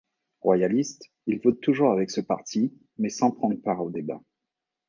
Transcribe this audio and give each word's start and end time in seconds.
Royaliste, 0.39 1.11
il 1.27 1.39
vote 1.41 1.61
toujours 1.61 1.91
avec 1.91 2.09
ce 2.09 2.21
parti 2.21 2.73
mais 2.97 3.09
sans 3.11 3.29
prendre 3.29 3.61
part 3.61 3.83
aux 3.83 3.91
débats. 3.91 4.23